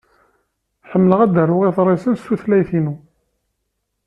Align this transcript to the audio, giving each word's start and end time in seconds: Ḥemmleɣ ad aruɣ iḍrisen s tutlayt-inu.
Ḥemmleɣ 0.89 1.19
ad 1.21 1.35
aruɣ 1.43 1.61
iḍrisen 1.65 2.13
s 2.17 2.21
tutlayt-inu. 2.25 2.95